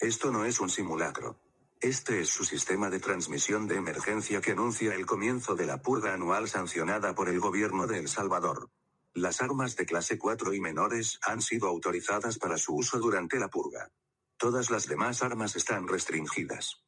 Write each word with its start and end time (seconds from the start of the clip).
Esto 0.00 0.32
no 0.32 0.46
es 0.46 0.60
un 0.60 0.70
simulacro. 0.70 1.38
Este 1.78 2.20
es 2.20 2.30
su 2.30 2.44
sistema 2.44 2.88
de 2.88 3.00
transmisión 3.00 3.68
de 3.68 3.76
emergencia 3.76 4.40
que 4.40 4.52
anuncia 4.52 4.94
el 4.94 5.04
comienzo 5.04 5.54
de 5.54 5.66
la 5.66 5.82
purga 5.82 6.14
anual 6.14 6.48
sancionada 6.48 7.14
por 7.14 7.28
el 7.28 7.38
gobierno 7.38 7.86
de 7.86 7.98
El 7.98 8.08
Salvador. 8.08 8.70
Las 9.12 9.42
armas 9.42 9.76
de 9.76 9.84
clase 9.84 10.16
4 10.16 10.54
y 10.54 10.60
menores 10.62 11.18
han 11.20 11.42
sido 11.42 11.68
autorizadas 11.68 12.38
para 12.38 12.56
su 12.56 12.76
uso 12.76 12.98
durante 12.98 13.38
la 13.38 13.48
purga. 13.48 13.90
Todas 14.38 14.70
las 14.70 14.88
demás 14.88 15.22
armas 15.22 15.54
están 15.54 15.86
restringidas. 15.86 16.82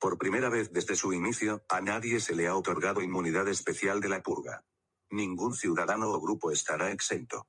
Por 0.00 0.18
primera 0.18 0.48
vez 0.48 0.72
desde 0.72 0.96
su 0.96 1.12
inicio, 1.12 1.62
a 1.68 1.80
nadie 1.80 2.18
se 2.18 2.34
le 2.34 2.48
ha 2.48 2.56
otorgado 2.56 3.02
inmunidad 3.02 3.46
especial 3.46 4.00
de 4.00 4.08
la 4.08 4.20
purga. 4.20 4.64
Ningún 5.10 5.54
ciudadano 5.54 6.10
o 6.10 6.20
grupo 6.20 6.50
estará 6.50 6.90
exento. 6.90 7.46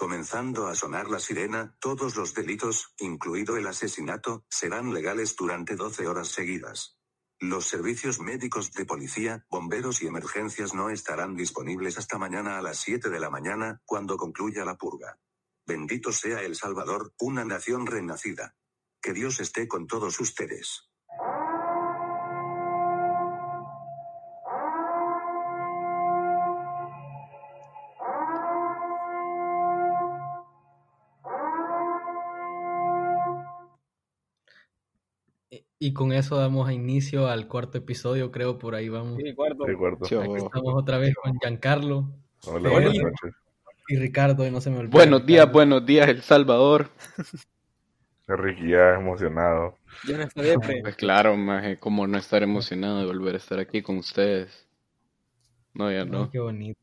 Comenzando 0.00 0.66
a 0.66 0.74
sonar 0.74 1.10
la 1.10 1.18
sirena, 1.18 1.76
todos 1.78 2.16
los 2.16 2.32
delitos, 2.32 2.94
incluido 3.00 3.58
el 3.58 3.66
asesinato, 3.66 4.46
serán 4.48 4.94
legales 4.94 5.36
durante 5.36 5.76
12 5.76 6.06
horas 6.06 6.28
seguidas. 6.28 6.96
Los 7.38 7.66
servicios 7.66 8.18
médicos 8.18 8.72
de 8.72 8.86
policía, 8.86 9.44
bomberos 9.50 10.00
y 10.00 10.06
emergencias 10.06 10.72
no 10.72 10.88
estarán 10.88 11.36
disponibles 11.36 11.98
hasta 11.98 12.16
mañana 12.16 12.56
a 12.56 12.62
las 12.62 12.78
7 12.78 13.10
de 13.10 13.20
la 13.20 13.28
mañana, 13.28 13.82
cuando 13.84 14.16
concluya 14.16 14.64
la 14.64 14.78
purga. 14.78 15.18
Bendito 15.66 16.12
sea 16.12 16.40
El 16.40 16.56
Salvador, 16.56 17.12
una 17.18 17.44
nación 17.44 17.86
renacida. 17.86 18.56
Que 19.02 19.12
Dios 19.12 19.38
esté 19.38 19.68
con 19.68 19.86
todos 19.86 20.18
ustedes. 20.18 20.89
Y 35.82 35.94
con 35.94 36.12
eso 36.12 36.36
damos 36.36 36.70
inicio 36.70 37.26
al 37.26 37.48
cuarto 37.48 37.78
episodio, 37.78 38.30
creo, 38.30 38.58
por 38.58 38.74
ahí 38.74 38.90
vamos. 38.90 39.16
Sí, 39.16 39.32
cuarto. 39.34 39.64
Sí, 39.66 39.74
cuarto. 39.74 40.04
Aquí 40.04 40.34
estamos 40.36 40.74
otra 40.74 40.98
vez 40.98 41.14
con 41.14 41.32
Giancarlo 41.40 42.12
Hola, 42.46 42.68
Eh, 42.68 42.72
buenas 42.72 42.94
noches. 42.94 43.34
y 43.88 43.96
Ricardo, 43.96 44.46
y 44.46 44.50
no 44.50 44.60
se 44.60 44.68
me 44.68 44.76
olvide. 44.76 44.92
Buenos 44.92 45.24
días, 45.24 45.46
Ricardo. 45.46 45.52
buenos 45.54 45.86
días, 45.86 46.08
El 46.10 46.20
Salvador. 46.20 46.90
Ricky 48.28 48.68
ya 48.72 48.94
emocionado. 48.94 49.78
Ya 50.06 50.18
no 50.18 50.24
está 50.24 50.42
depre. 50.42 50.82
Pues 50.82 50.96
claro, 50.96 51.34
maje, 51.38 51.78
cómo 51.78 52.06
no 52.06 52.18
estar 52.18 52.42
emocionado 52.42 52.98
de 53.00 53.06
volver 53.06 53.34
a 53.34 53.38
estar 53.38 53.58
aquí 53.58 53.80
con 53.80 53.96
ustedes. 53.96 54.68
No, 55.72 55.90
ya 55.90 56.02
Ay, 56.02 56.10
no. 56.10 56.30
qué 56.30 56.40
bonito. 56.40 56.78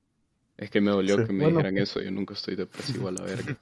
Es 0.58 0.72
que 0.72 0.82
me 0.82 0.90
dolió 0.90 1.18
Sí. 1.18 1.26
que 1.28 1.34
me 1.34 1.44
Bueno, 1.44 1.60
dijeran 1.60 1.76
pues- 1.76 1.90
eso. 1.92 2.02
Yo 2.02 2.10
nunca 2.10 2.34
estoy 2.34 2.56
depresivo 2.56 3.10
a 3.10 3.12
la 3.12 3.22
verga. 3.22 3.58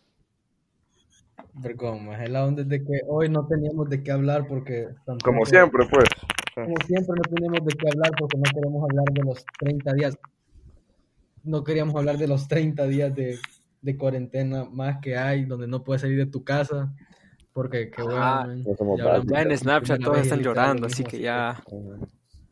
Vergón, 1.58 2.06
más. 2.06 2.22
Es 2.22 2.30
la 2.30 2.46
onda 2.46 2.64
de 2.64 2.84
que 2.84 3.02
hoy 3.08 3.30
no 3.30 3.48
teníamos 3.48 3.90
de 3.90 4.04
qué 4.04 4.12
hablar 4.12 4.46
porque... 4.48 4.88
Como 5.24 5.46
siempre, 5.46 5.86
pues. 5.90 6.06
Como 6.54 6.76
siempre 6.86 7.16
no 7.16 7.22
teníamos 7.34 7.66
de 7.66 7.74
qué 7.76 7.88
hablar 7.90 8.12
porque 8.18 8.38
no 8.38 8.44
queremos 8.54 8.84
hablar 8.90 9.06
de 9.14 9.24
los 9.24 9.46
30 9.60 9.94
días. 9.94 10.18
No 11.44 11.64
queríamos 11.64 11.96
hablar 11.96 12.18
de 12.18 12.28
los 12.28 12.48
30 12.48 12.86
días 12.88 13.14
de, 13.16 13.38
de 13.82 13.98
cuarentena 13.98 14.66
más 14.66 14.98
que 15.02 15.18
hay, 15.18 15.46
donde 15.46 15.68
no 15.68 15.84
puedes 15.84 16.02
salir 16.02 16.18
de 16.18 16.26
tu 16.26 16.44
casa. 16.44 16.94
Porque, 17.54 17.90
qué 17.90 18.02
bueno, 18.04 18.20
Ah, 18.22 18.48
ya 19.28 19.42
en 19.44 19.58
Snapchat 19.58 20.02
todos 20.02 20.18
están 20.20 20.42
llorando, 20.42 20.82
lo 20.82 20.88
así 20.88 21.04
que 21.06 21.20
ya 21.20 21.64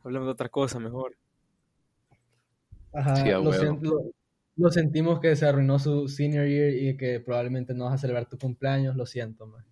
hablemos 0.04 0.28
de 0.28 0.32
otra 0.32 0.48
cosa 0.48 0.80
mejor. 0.80 1.14
Ajá, 2.94 3.16
Sí, 3.18 3.30
lo, 3.30 3.52
lo- 3.82 4.04
lo 4.56 4.70
sentimos 4.70 5.20
que 5.20 5.36
se 5.36 5.46
arruinó 5.46 5.80
su 5.80 6.08
senior 6.08 6.48
year 6.48 6.74
y 6.74 6.98
que 6.98 7.20
probablemente 7.20 7.74
no 7.74 7.86
vas 7.86 7.96
a 7.96 7.98
celebrar 7.98 8.28
tu 8.28 8.38
cumpleaños, 8.38 8.96
lo 8.96 9.06
siento, 9.06 9.48
man. 9.48 9.66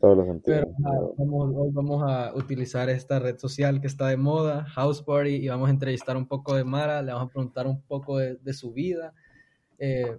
Todos 0.00 0.18
los 0.18 0.26
sentidos. 0.26 0.66
Pero 0.76 1.14
vamos, 1.16 1.52
hoy 1.56 1.70
vamos 1.72 2.02
a 2.06 2.34
utilizar 2.34 2.90
esta 2.90 3.18
red 3.18 3.38
social 3.38 3.80
que 3.80 3.86
está 3.86 4.08
de 4.08 4.16
moda, 4.16 4.64
House 4.64 5.02
Party, 5.02 5.36
y 5.36 5.48
vamos 5.48 5.68
a 5.68 5.70
entrevistar 5.70 6.16
un 6.16 6.26
poco 6.26 6.54
de 6.56 6.64
Mara, 6.64 7.00
le 7.00 7.12
vamos 7.12 7.28
a 7.28 7.32
preguntar 7.32 7.66
un 7.66 7.80
poco 7.82 8.18
de, 8.18 8.36
de 8.36 8.52
su 8.52 8.72
vida, 8.72 9.14
eh, 9.78 10.18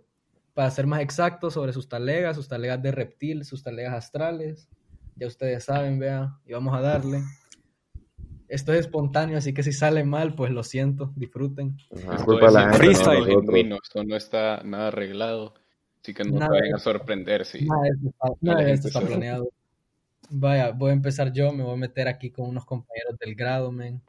para 0.54 0.72
ser 0.72 0.88
más 0.88 1.02
exactos 1.02 1.54
sobre 1.54 1.74
sus 1.74 1.90
talegas, 1.90 2.38
sus 2.38 2.48
talegas 2.48 2.82
de 2.82 2.92
reptil, 2.92 3.44
sus 3.44 3.62
talegas 3.62 3.94
astrales, 3.94 4.70
ya 5.16 5.28
ustedes 5.28 5.66
saben, 5.66 6.00
vea, 6.00 6.40
y 6.46 6.54
vamos 6.54 6.74
a 6.74 6.82
darle. 6.82 7.22
Esto 8.48 8.74
es 8.74 8.82
espontáneo, 8.82 9.38
así 9.38 9.54
que 9.54 9.64
si 9.64 9.72
sale 9.74 10.04
mal, 10.04 10.36
pues 10.36 10.52
lo 10.52 10.64
siento, 10.64 11.12
disfruten. 11.16 11.78
Ajá, 12.08 12.24
culpa 12.24 12.52
la 12.52 12.62
gente, 12.62 12.72
no 12.72 12.78
freestyle, 12.78 13.20
nosotros. 13.20 13.42
genuino, 13.46 13.78
esto 13.82 14.04
no 14.04 14.16
está 14.16 14.62
nada 14.64 14.88
arreglado. 14.90 15.54
Así 16.02 16.14
que 16.14 16.24
no 16.24 16.38
Nada. 16.40 16.52
te 16.54 16.60
vayan 16.60 16.76
a 16.76 16.80
sorprender 16.80 17.46
si 17.46 17.66
Nada 17.66 17.82
de 17.82 17.90
esto 17.90 18.08
está, 18.10 18.28
la 18.30 18.36
nada 18.42 18.64
de 18.64 18.72
esto 18.74 18.88
está 18.90 19.02
planeado. 19.02 19.50
Vaya, 20.30 20.72
voy 20.72 20.92
a 20.92 20.94
empezar 20.94 21.32
yo, 21.34 21.52
me 21.52 21.64
voy 21.64 21.74
a 21.74 21.78
meter 21.78 22.08
aquí 22.08 22.30
con 22.30 22.48
unos 22.50 22.66
compañeros 22.66 23.18
del 23.20 23.34
grado, 23.36 23.72
men. 23.72 24.02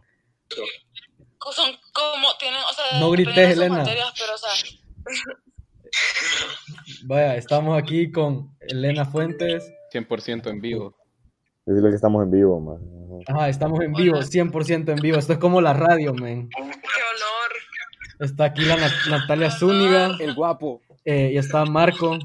son 1.52 1.72
como 1.92 2.28
tienen, 2.38 2.60
o 2.60 2.74
sea, 2.74 3.00
No 3.00 3.10
grites, 3.10 3.52
Elena. 3.56 3.78
materias, 3.78 4.12
pero 4.18 4.34
o 4.34 4.38
sea, 4.38 4.50
Vaya, 7.04 7.36
estamos 7.36 7.80
aquí 7.80 8.10
con 8.10 8.56
Elena 8.60 9.04
Fuentes. 9.06 9.72
100% 9.92 10.50
en 10.50 10.60
vivo. 10.60 10.96
Decirle 11.66 11.90
que 11.90 11.96
estamos 11.96 12.22
en 12.22 12.30
vivo, 12.30 12.60
man. 12.60 12.78
Ajá. 13.26 13.48
Estamos 13.48 13.80
en 13.80 13.92
vivo, 13.92 14.18
100% 14.18 14.88
en 14.92 14.96
vivo. 15.00 15.18
Esto 15.18 15.32
es 15.32 15.38
como 15.38 15.60
la 15.60 15.72
radio, 15.72 16.14
men. 16.14 16.48
qué 16.48 16.62
honor. 16.62 16.70
Está 18.20 18.44
aquí 18.44 18.62
la 18.64 18.76
Nat- 18.76 19.10
Natalia 19.10 19.50
Zúñiga 19.50 20.16
El 20.20 20.34
guapo. 20.34 20.80
eh, 21.04 21.30
y 21.34 21.38
está 21.38 21.64
Marco, 21.64 22.18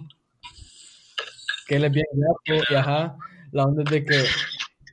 que 1.68 1.76
él 1.76 1.86
es 1.86 1.92
bien 1.92 2.06
guapo. 2.14 2.64
Y 2.70 2.76
ajá, 2.76 3.18
la 3.52 3.66
onda 3.66 3.84
es 3.84 3.90
de 3.90 4.06
que 4.06 4.24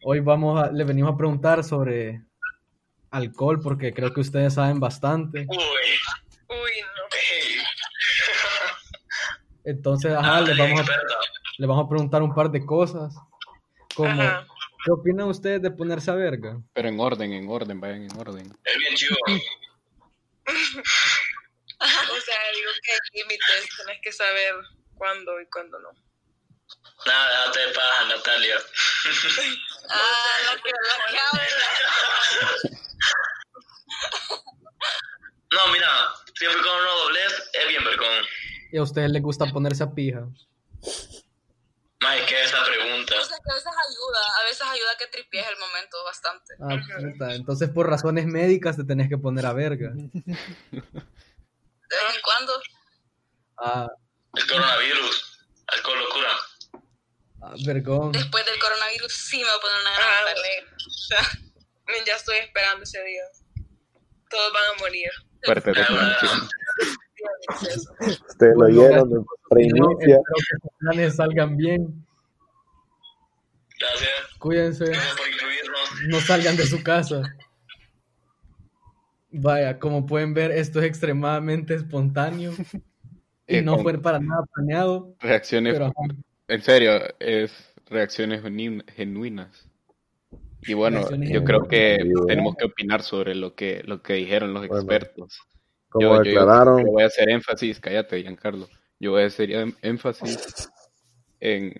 hoy 0.05 0.21
vamos 0.21 0.63
a, 0.63 0.71
le 0.73 0.85
venimos 0.85 1.13
a 1.13 1.17
preguntar 1.17 1.63
sobre 1.63 2.23
alcohol, 3.11 3.61
porque 3.63 3.93
creo 3.93 4.13
que 4.15 4.21
ustedes 4.21 4.55
saben 4.55 4.81
bastante. 4.81 5.47
Uy, 5.49 5.57
no. 5.57 7.03
Entonces, 9.65 10.13
ajá, 10.15 10.41
les 10.41 10.57
vamos 10.57 10.81
a, 10.81 10.85
les 11.59 11.69
vamos 11.69 11.85
a 11.85 11.89
preguntar 11.89 12.23
un 12.23 12.35
par 12.35 12.51
de 12.51 12.65
cosas. 12.65 13.15
¿Qué 14.05 14.91
opinan 14.91 15.29
ustedes 15.29 15.63
de 15.63 15.71
ponerse 15.71 16.11
a 16.11 16.15
verga? 16.15 16.61
Pero 16.73 16.89
en 16.89 17.01
orden, 17.01 17.33
en 17.33 17.49
orden, 17.49 17.81
vayan 17.81 18.03
en 18.03 18.19
orden. 18.19 18.57
O 21.81 22.21
sea, 22.21 22.37
digo 22.55 22.71
que 22.83 22.91
hay 22.91 22.99
límites, 23.15 23.69
tenés 23.77 24.01
que 24.03 24.11
saber 24.11 24.55
cuándo 24.97 25.41
y 25.41 25.47
cuándo 25.47 25.79
no. 25.79 25.91
Nada, 27.07 27.47
date 27.47 27.61
de 27.61 27.69
paja, 27.69 28.05
Natalia. 28.09 28.57
Ah, 29.91 30.37
lo 30.45 30.63
que, 30.63 30.69
lo 30.69 30.77
que 31.11 31.19
habla. 31.19 31.49
No, 35.51 35.73
mira, 35.73 35.89
siempre 36.35 36.61
con 36.61 36.77
uno 36.79 36.97
doblez 37.05 37.51
es 37.55 37.69
bien 37.69 37.85
vergón. 37.85 38.25
¿Y 38.71 38.77
a 38.77 38.83
ustedes 38.83 39.11
les 39.11 39.23
gusta 39.23 39.47
ponerse 39.47 39.85
a 39.85 39.95
pija? 39.95 40.29
Más 42.01 42.21
que 42.23 42.43
esa 42.43 42.65
pregunta. 42.65 43.15
O 43.21 43.25
sea, 43.25 43.37
que 43.39 43.51
a 43.51 43.55
veces 43.55 43.73
ayuda, 43.89 44.21
a 44.39 44.45
veces 44.45 44.63
ayuda 44.63 44.97
que 44.99 45.07
tripies 45.09 45.47
el 45.49 45.59
momento 45.59 46.05
bastante. 46.05 46.55
Ah, 46.61 46.77
puta, 47.13 47.35
Entonces, 47.35 47.71
por 47.71 47.89
razones 47.91 48.27
médicas, 48.27 48.77
te 48.77 48.85
tenés 48.85 49.09
que 49.09 49.19
poner 49.19 49.45
a 49.47 49.53
verga. 49.53 49.91
De 49.91 50.07
vez 50.71 52.15
en 52.15 52.21
cuando. 52.23 52.63
Ah, 53.59 53.89
El 54.35 54.47
coronavirus, 54.47 55.47
alcohol 55.67 55.99
locura. 55.99 56.31
ah, 57.43 57.55
vergón. 57.67 58.13
Después 58.13 58.47
del 58.47 58.59
coronavirus 58.61 59.13
sí 59.13 59.39
me 59.39 59.45
voy 59.45 59.57
a 59.57 59.61
poner 59.61 59.81
una 59.81 59.95
gran 59.95 60.09
sea, 61.09 61.19
ya 62.07 62.15
estoy 62.15 62.37
esperando 62.39 62.85
ese 62.85 63.03
día. 63.03 63.23
Todos 64.31 64.53
van 64.53 64.65
a 64.65 64.79
morir. 64.79 65.11
Fuerte. 65.43 65.73
Ustedes 68.29 68.55
lo 68.57 68.67
oyeron 68.67 69.09
de 69.11 69.17
No, 69.17 69.27
primicia. 69.49 70.17
espero 70.17 70.23
que 70.37 70.57
sus 70.63 70.71
planes 70.79 71.17
salgan 71.17 71.57
bien. 71.57 72.07
Gracias. 73.81 74.11
Cuídense. 74.39 74.85
Gracias 74.87 75.17
por 75.17 75.29
incluirnos. 75.29 75.79
No 76.09 76.21
salgan 76.21 76.57
de 76.57 76.67
su 76.67 76.83
casa. 76.83 77.23
Vaya, 79.31 79.79
como 79.79 80.07
pueden 80.07 80.33
ver, 80.35 80.51
esto 80.53 80.79
es 80.81 80.87
extremadamente 80.87 81.75
espontáneo. 81.75 82.53
Y 83.47 83.57
Eh, 83.57 83.63
no 83.63 83.79
fue 83.79 83.99
para 83.99 84.19
nada 84.21 84.43
planeado. 84.55 85.15
Reacciones, 85.21 85.73
Pero 85.75 85.93
en 86.49 86.63
serio, 86.63 86.93
es 87.19 87.73
reacciones 87.87 88.43
genu- 88.43 88.85
genuinas. 88.93 89.71
Y 90.63 90.75
bueno, 90.75 91.09
yo 91.21 91.45
creo 91.45 91.63
que 91.69 91.99
tenemos 92.27 92.57
que 92.57 92.67
opinar 92.67 93.03
sobre 93.03 93.35
lo 93.35 93.55
que, 93.55 93.83
lo 93.85 94.03
que 94.03 94.15
dijeron 94.15 94.53
los 94.53 94.67
Bueno, 94.67 94.83
expertos. 94.83 95.39
Como 95.91 96.15
Yo, 96.17 96.23
declararon, 96.23 96.85
yo 96.85 96.93
voy 96.93 97.03
a 97.03 97.07
hacer 97.07 97.29
énfasis, 97.31 97.81
cállate, 97.81 98.23
Giancarlo. 98.23 98.69
Yo 99.01 99.13
voy 99.13 99.23
a 99.23 99.27
hacer 99.27 99.51
em- 99.53 99.75
énfasis 99.83 100.71
en. 101.41 101.75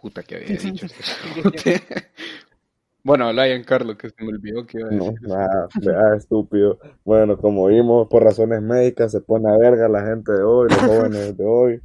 Puta 0.00 0.22
que 0.22 0.36
había 0.36 0.56
dicho. 0.58 0.86
este 0.86 1.80
bueno, 3.04 3.28
habla 3.28 3.46
Giancarlo, 3.46 3.96
que 3.96 4.08
se 4.10 4.14
me 4.22 4.28
olvidó 4.28 4.66
que 4.66 4.78
iba 4.78 4.88
a 4.88 4.92
no, 4.92 5.04
decir. 5.12 5.18
nada, 5.22 5.68
vea, 5.80 6.16
estúpido. 6.16 6.78
Bueno, 7.04 7.36
como 7.38 7.66
vimos, 7.66 8.08
por 8.08 8.22
razones 8.22 8.62
médicas 8.62 9.12
se 9.12 9.20
pone 9.20 9.50
a 9.50 9.56
verga 9.56 9.88
la 9.88 10.04
gente 10.04 10.32
de 10.32 10.42
hoy, 10.42 10.68
los 10.68 10.78
jóvenes 10.80 11.36
de 11.36 11.44
hoy, 11.44 11.80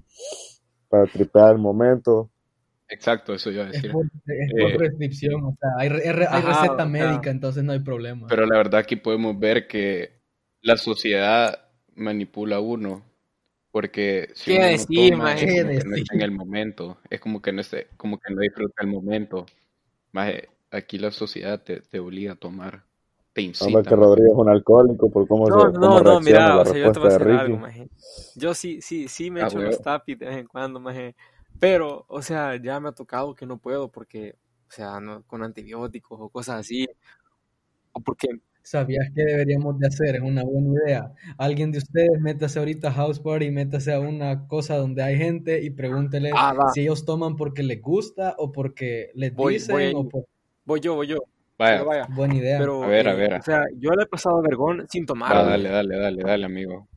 para 0.89 1.05
tripear 1.05 1.53
el 1.53 1.57
momento. 1.59 2.29
Exacto, 2.89 3.33
eso 3.33 3.49
iba 3.51 3.63
a 3.63 3.67
Es 3.67 3.73
decir. 3.73 3.91
por, 3.91 4.05
es 4.05 4.51
por 4.51 4.69
Eh, 4.71 4.77
prescripción, 4.77 5.43
o 5.43 5.57
sea, 5.59 5.69
hay, 5.77 5.89
re- 5.89 6.03
hay 6.07 6.09
hay 6.09 6.25
Ajá, 6.27 6.61
receta 6.61 6.85
médica, 6.85 7.31
entonces 7.31 7.63
no 7.63 7.71
hay 7.71 7.79
problema. 7.79 8.27
Pero 8.27 8.45
la 8.45 8.57
verdad 8.57 8.81
aquí 8.81 8.95
podemos 8.97 9.39
ver 9.39 9.67
que 9.67 10.22
la 10.63 10.77
sociedad 10.77 11.69
manipula 11.95 12.57
a 12.57 12.61
uno. 12.61 13.03
Porque 13.71 14.29
si 14.35 14.51
¿Qué 14.51 14.57
uno 14.57 14.71
no 14.71 14.71
decir, 14.71 15.11
toma, 15.11 15.23
maje? 15.25 15.43
es 15.45 15.51
¿Qué 15.55 15.61
como 15.63 15.73
que 15.75 15.83
no 15.89 15.95
está 15.97 16.15
en 16.15 16.21
el 16.21 16.31
momento. 16.31 16.97
Es 17.09 17.19
como 17.21 17.41
que 17.41 17.53
no, 17.53 17.61
esté- 17.61 17.87
como 17.97 18.19
que 18.19 18.33
no 18.33 18.41
disfruta 18.41 18.83
el 18.83 18.87
momento. 18.89 19.45
Maje, 20.13 20.49
aquí 20.71 20.97
la 20.99 21.11
sociedad 21.11 21.61
te, 21.63 21.81
te 21.81 21.99
obliga 21.99 22.33
a 22.33 22.35
tomar. 22.35 22.83
Te 23.33 23.41
incita. 23.41 23.65
Hombre, 23.67 23.83
que. 23.83 23.95
Rodrigo 23.95 24.33
es 24.33 24.37
un 24.39 24.49
alcohólico 24.49 25.09
por 25.11 25.27
cómo, 25.27 25.47
No, 25.47 25.55
se, 25.67 25.71
no, 25.71 25.79
cómo 25.79 25.99
no, 26.01 26.03
reacciona 26.05 26.21
mira, 26.21 26.59
o 26.59 26.65
sea, 26.65 26.77
yo 26.79 26.91
te 26.91 26.99
voy 26.99 27.09
a 27.09 27.11
decir 27.11 27.29
algo, 27.29 27.57
maje. 27.57 27.89
Yo 28.35 28.53
sí, 28.53 28.81
sí, 28.81 29.07
sí 29.07 29.29
me 29.31 29.41
Ah, 29.41 29.45
echo 29.45 29.57
huevo. 29.57 29.71
los 29.71 29.81
tapis 29.81 30.17
de 30.19 30.25
vez 30.27 30.37
en 30.37 30.47
cuando, 30.47 30.79
maje. 30.79 31.15
Pero, 31.59 32.05
o 32.07 32.21
sea, 32.21 32.55
ya 32.57 32.79
me 32.79 32.89
ha 32.89 32.91
tocado 32.93 33.35
que 33.35 33.45
no 33.45 33.57
puedo 33.59 33.89
porque, 33.91 34.35
o 34.67 34.71
sea, 34.71 34.99
no, 34.99 35.23
con 35.23 35.43
antibióticos 35.43 36.17
o 36.21 36.29
cosas 36.29 36.61
así. 36.61 36.87
O 37.93 37.99
porque, 38.01 38.27
¿Sabías 38.63 39.09
qué 39.13 39.25
deberíamos 39.25 39.77
de 39.77 39.87
hacer? 39.87 40.15
Es 40.15 40.21
una 40.21 40.43
buena 40.43 40.81
idea. 40.85 41.11
Alguien 41.37 41.73
de 41.73 41.79
ustedes 41.79 42.19
métase 42.21 42.59
ahorita 42.59 42.87
a 42.87 42.91
House 42.93 43.19
Party, 43.19 43.51
métase 43.51 43.93
a 43.93 43.99
una 43.99 44.47
cosa 44.47 44.77
donde 44.77 45.03
hay 45.03 45.17
gente 45.17 45.61
y 45.61 45.69
pregúntele 45.69 46.31
ah, 46.33 46.55
si 46.73 46.81
ellos 46.81 47.03
toman 47.03 47.35
porque 47.35 47.61
les 47.61 47.81
gusta 47.81 48.35
o 48.37 48.53
porque 48.53 49.11
les 49.15 49.33
voy, 49.33 49.43
voy 49.43 49.53
dicen 49.55 49.75
ahí. 49.75 49.93
o 49.93 50.07
por... 50.07 50.25
Voy 50.63 50.79
yo, 50.79 50.95
voy 50.95 51.07
yo. 51.07 51.17
Vaya, 51.59 51.83
vaya, 51.83 52.07
Buena 52.15 52.35
idea. 52.35 52.57
pero, 52.57 52.83
a 52.83 52.87
ver, 52.87 53.07
a 53.09 53.13
eh, 53.13 53.15
ver. 53.17 53.33
o 53.33 53.41
sea, 53.43 53.65
yo 53.77 53.91
le 53.91 54.03
he 54.03 54.07
pasado 54.07 54.41
vergón 54.41 54.85
sin 54.89 55.05
tomar, 55.05 55.33
dale, 55.33 55.63
maje. 55.63 55.75
dale, 55.75 55.97
dale, 55.97 56.23
dale, 56.23 56.45
amigo. 56.45 56.87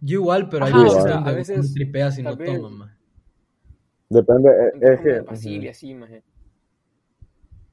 Yo 0.00 0.18
igual, 0.20 0.48
pero 0.48 0.66
hay 0.66 0.72
Ajá, 0.72 0.80
o 0.80 0.84
veces 0.84 1.02
sea, 1.02 1.12
donde 1.14 1.30
a 1.30 1.34
veces, 1.34 1.74
tripea 1.74 2.10
si 2.10 2.22
no 2.22 2.36
toman, 2.36 2.78
más. 2.78 2.98
Depende, 4.08 4.50
eh, 4.50 4.72
es 4.80 4.90
como 4.90 5.02
que... 5.02 5.12
de 5.12 5.22
pasillo 5.22 5.62
y 5.62 5.68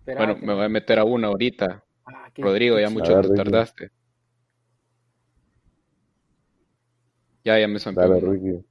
Bueno, 0.06 0.36
me 0.42 0.54
voy 0.54 0.66
a 0.66 0.70
meter 0.70 1.00
a 1.00 1.04
una 1.04 1.28
ahorita. 1.28 1.84
Ah, 2.06 2.30
qué, 2.34 2.42
Rodrigo, 2.44 2.80
ya 2.80 2.90
mucho 2.90 3.16
ver, 3.16 3.22
te 3.26 3.32
Ricky. 3.32 3.44
tardaste. 3.44 3.92
Ya, 7.44 7.60
ya 7.60 7.68
me 7.68 7.80
zampé 7.80 8.02
Dale. 8.02 8.20
Ricky. 8.22 8.66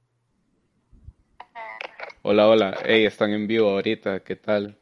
Hola, 2.23 2.47
hola. 2.47 2.77
Hey, 2.85 3.05
están 3.05 3.31
en 3.31 3.47
vivo 3.47 3.69
ahorita. 3.69 4.21
¿Qué 4.21 4.35
tal? 4.35 4.77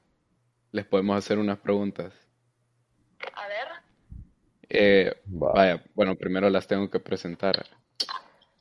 Les 0.71 0.85
podemos 0.85 1.17
hacer 1.17 1.37
unas 1.39 1.59
preguntas. 1.59 2.13
A 3.33 3.47
ver. 3.47 3.67
Eh, 4.69 5.13
Va, 5.27 5.51
vaya, 5.53 5.83
bueno, 5.93 6.15
primero 6.15 6.49
las 6.49 6.65
tengo 6.67 6.89
que 6.89 6.99
presentar. 6.99 7.65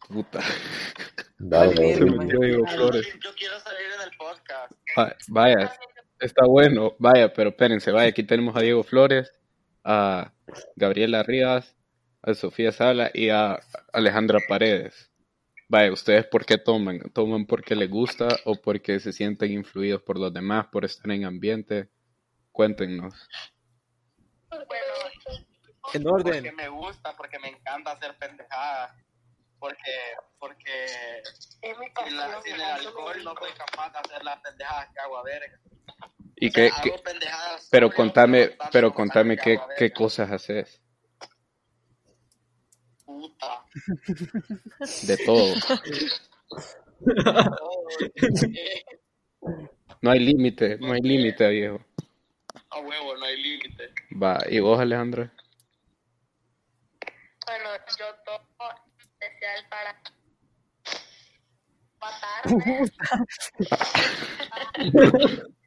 Puta. 0.08 0.40
dale, 1.38 1.74
Ricky. 1.96 2.74
Flores. 2.74 3.18
Yo 3.22 3.30
quiero 3.36 3.58
salir 3.60 3.86
en 3.96 4.10
el 4.10 4.16
podcast. 4.18 4.72
Va- 4.98 5.16
Vaya, 5.28 5.72
está 6.22 6.46
bueno. 6.46 6.94
Vaya, 6.98 7.32
pero 7.32 7.50
espérense. 7.50 7.90
Vaya, 7.92 8.08
aquí 8.10 8.22
tenemos 8.22 8.56
a 8.56 8.60
Diego 8.60 8.82
Flores, 8.82 9.32
a 9.84 10.32
Gabriela 10.76 11.22
Rivas, 11.22 11.76
a 12.22 12.34
Sofía 12.34 12.72
Sala 12.72 13.10
y 13.14 13.28
a 13.30 13.60
Alejandra 13.92 14.38
Paredes. 14.48 15.10
Vaya, 15.68 15.92
¿ustedes 15.92 16.26
por 16.26 16.44
qué 16.44 16.58
toman? 16.58 17.00
¿Toman 17.12 17.46
porque 17.46 17.74
les 17.74 17.88
gusta 17.88 18.28
o 18.44 18.60
porque 18.60 19.00
se 19.00 19.12
sienten 19.12 19.52
influidos 19.52 20.02
por 20.02 20.18
los 20.18 20.32
demás, 20.32 20.66
por 20.70 20.84
estar 20.84 21.10
en 21.10 21.24
ambiente? 21.24 21.88
Cuéntenos. 22.52 23.14
Bueno, 24.50 24.66
En 25.94 26.02
Porque 26.04 26.30
orden. 26.30 26.56
me 26.56 26.68
gusta, 26.68 27.16
porque 27.16 27.38
me 27.38 27.48
encanta 27.48 27.92
hacer 27.92 28.16
pendejadas. 28.18 28.92
Porque, 29.58 29.92
porque 30.38 30.86
es 31.62 31.78
mi 31.78 31.84
sin, 31.86 31.94
pasión. 31.94 32.16
la- 32.16 32.42
sin 32.42 32.54
el 32.54 32.60
alcohol 32.62 33.16
no 33.24 33.34
soy 33.38 33.50
capaz 33.52 33.92
de 33.92 33.98
hacer 33.98 34.24
las 34.24 34.40
pendejadas 34.40 34.88
que 34.92 35.00
hago 35.00 35.16
a 35.18 35.22
verga. 35.22 35.58
¿Y 36.42 36.48
O 36.48 36.52
sea, 36.52 36.70
qué, 36.70 36.82
qué- 36.82 36.90
hago 36.90 37.02
pendejadas 37.04 37.68
pero 37.70 37.90
contame, 37.90 38.50
pero 38.72 38.92
contame 38.92 39.36
que 39.36 39.42
qué, 39.58 39.60
qué 39.78 39.92
cosas 39.92 40.30
haces. 40.30 40.80
Puta. 43.04 43.64
De 45.06 45.16
todo. 45.24 45.54
Todo. 45.54 47.52
No 50.02 50.10
hay 50.10 50.18
límite, 50.20 50.78
no 50.78 50.92
hay 50.92 51.00
límite, 51.00 51.48
viejo. 51.48 51.80
A 52.70 52.80
huevo, 52.80 53.16
no 53.16 53.24
hay 53.24 53.40
límite. 53.42 53.90
Va, 54.20 54.38
¿y 54.48 54.58
vos, 54.60 54.80
Alejandra? 54.80 55.32
Bueno, 57.46 57.70
yo 57.98 58.06
tomo 58.24 58.70
especial 58.98 59.64
para 59.70 60.02
matarme. 62.00 62.90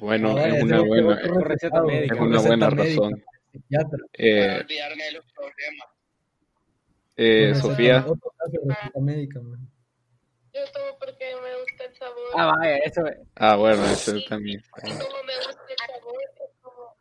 Bueno, 0.00 0.34
Ah, 0.38 0.48
es 0.48 0.62
una 0.62 0.80
buena, 0.82 1.20
Con 1.28 1.40
receta 1.42 1.82
médica. 1.82 2.14
es 2.14 2.20
una 2.20 2.36
receta 2.36 2.48
buena 2.48 2.70
médica, 2.70 3.02
razón. 3.02 3.24
Para 3.70 4.06
Eh, 4.14 4.60
olvidarme 4.60 5.04
de 5.04 5.12
los 5.12 5.24
problemas. 5.32 5.88
eh, 7.16 7.54
Sofía, 7.54 8.06
médica. 9.00 9.40
Yo 10.52 10.60
tomo 10.72 10.98
porque 10.98 11.34
me 11.42 11.60
gusta 11.60 11.84
el 11.84 11.94
sabor. 11.96 12.24
Ah, 12.34 12.52
vaya, 12.56 12.76
eso 12.78 13.06
es. 13.06 13.18
ah, 13.36 13.56
bueno, 13.56 13.84
eso 13.84 14.12
también. 14.28 14.60
Y 14.60 14.90
como 14.90 15.22
me 15.24 15.36
gusta 15.36 15.62
el 15.68 15.78
sabor, 15.94 16.22
es 16.22 16.50
como, 16.62 16.96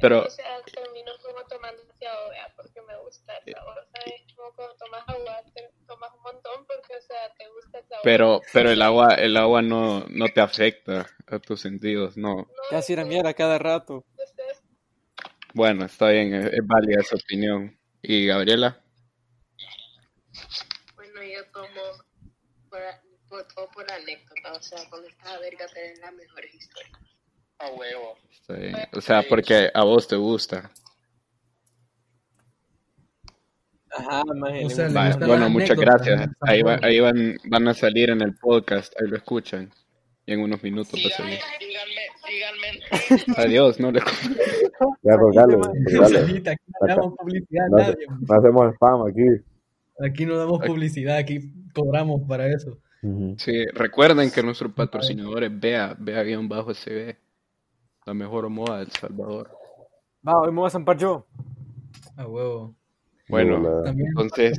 Pero, 0.00 0.22
o 0.24 0.30
sea, 0.30 0.60
termino 0.72 1.12
como 1.22 1.44
tomando 1.46 1.82
vea, 2.30 2.52
porque 2.56 2.80
me 2.82 2.96
gusta 3.02 3.36
el 3.44 3.54
sabor, 3.54 3.86
¿sabes? 3.92 4.22
Como 4.36 4.52
cuando 4.54 4.74
tomas 4.76 5.02
agua, 5.08 5.25
pero, 8.06 8.40
pero 8.52 8.70
el 8.70 8.82
agua, 8.82 9.16
el 9.16 9.36
agua 9.36 9.62
no, 9.62 10.06
no 10.10 10.28
te 10.28 10.40
afecta 10.40 11.10
a 11.26 11.40
tus 11.40 11.60
sentidos, 11.60 12.16
no. 12.16 12.46
Casi 12.70 12.92
era 12.92 13.04
mierda 13.04 13.34
cada 13.34 13.58
rato. 13.58 14.04
Bueno, 15.54 15.86
está 15.86 16.10
bien, 16.10 16.32
es, 16.32 16.46
es 16.52 16.64
válida 16.64 17.00
esa 17.00 17.16
opinión. 17.16 17.76
¿Y 18.00 18.28
Gabriela? 18.28 18.80
bueno, 20.94 21.20
yo 21.24 21.44
tomo 21.50 21.82
por, 22.70 22.80
por, 23.28 23.48
todo 23.52 23.68
por 23.74 23.90
anécdota, 23.90 24.52
o 24.52 24.62
sea, 24.62 24.88
con 24.88 25.04
esta 25.04 25.40
verga 25.40 25.66
te 25.66 25.80
den 25.80 26.00
las 26.00 26.12
mejores 26.12 26.54
historias. 26.54 27.00
A 27.58 27.70
huevo. 27.70 28.18
Está 28.30 28.54
bien. 28.54 28.76
O 28.92 29.00
sea, 29.00 29.24
porque 29.28 29.68
a 29.74 29.82
vos 29.82 30.06
te 30.06 30.14
gusta. 30.14 30.70
Ajá. 33.98 34.22
O 34.64 34.70
sea, 34.70 35.16
bueno, 35.26 35.48
muchas 35.50 35.76
gracias. 35.78 36.28
Ahí, 36.40 36.62
va- 36.62 36.78
ahí 36.82 37.00
van, 37.00 37.36
van 37.48 37.68
a 37.68 37.74
salir 37.74 38.10
en 38.10 38.20
el 38.22 38.34
podcast, 38.36 38.92
ahí 39.00 39.08
lo 39.08 39.16
escuchan. 39.16 39.70
Y 40.26 40.32
en 40.32 40.40
unos 40.40 40.62
minutos 40.62 40.92
va 40.94 41.06
a 41.06 41.16
Síganme, 41.16 41.38
salir. 41.38 41.62
síganme, 42.26 43.24
síganme. 43.26 43.34
Adiós, 43.46 43.78
no 43.80 43.92
le 43.92 44.00
Ya, 45.02 45.16
colgale, 45.18 45.56
colgale. 45.56 46.18
Solita, 46.20 46.50
aquí 46.50 46.64
no 46.80 46.86
damos 46.88 47.14
publicidad 47.16 47.66
a 47.66 47.68
nadie. 47.68 48.06
no 48.08 48.36
hacemos 48.36 48.74
spam 48.74 49.02
aquí. 49.06 49.22
Aquí 50.04 50.26
no 50.26 50.36
damos 50.36 50.60
publicidad, 50.66 51.16
aquí 51.16 51.52
cobramos 51.72 52.22
para 52.28 52.48
eso. 52.48 52.78
Sí, 53.38 53.64
recuerden 53.72 54.32
que 54.32 54.42
nuestro 54.42 54.74
patrocinador 54.74 55.44
es 55.44 55.60
Bea, 55.60 55.94
Bea-SB, 55.96 57.16
la 58.04 58.14
mejor 58.14 58.48
moda 58.50 58.78
de 58.78 58.84
El 58.84 58.90
Salvador. 58.90 59.50
Va, 60.26 60.40
hoy 60.40 60.50
me 60.50 60.58
voy 60.58 60.66
a 60.66 60.70
zampar 60.70 60.98
yo. 60.98 61.24
A 62.16 62.26
huevo. 62.26 62.74
Bueno. 63.28 63.82
También 63.82 64.08
entonces 64.08 64.58